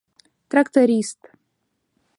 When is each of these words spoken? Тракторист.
Тракторист. 0.49 1.21